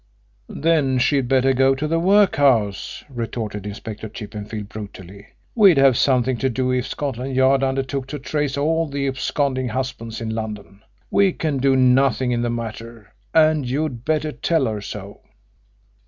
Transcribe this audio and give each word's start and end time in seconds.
"Then 0.49 0.97
she'd 0.97 1.27
better 1.27 1.53
go 1.53 1.75
to 1.75 1.87
the 1.87 1.99
workhouse," 1.99 3.03
retorted 3.07 3.67
Inspector 3.67 4.09
Chippenfield 4.09 4.67
brutally. 4.67 5.27
"We'd 5.53 5.77
have 5.77 5.95
something 5.95 6.37
to 6.37 6.49
do 6.49 6.71
if 6.71 6.87
Scotland 6.87 7.35
Yard 7.35 7.61
undertook 7.61 8.07
to 8.07 8.17
trace 8.17 8.57
all 8.57 8.87
the 8.87 9.05
absconding 9.05 9.67
husbands 9.67 10.19
in 10.19 10.31
London. 10.33 10.81
We 11.11 11.33
can 11.33 11.59
do 11.59 11.75
nothing 11.75 12.31
in 12.31 12.41
the 12.41 12.49
matter, 12.49 13.13
and 13.31 13.69
you'd 13.69 14.03
better 14.03 14.31
tell 14.31 14.65
her 14.65 14.81
so." 14.81 15.21